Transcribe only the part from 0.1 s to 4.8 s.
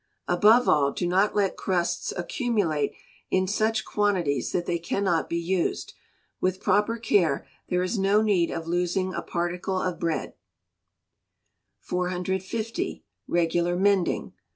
Above all, do not let crusts accumulate in such quantities that they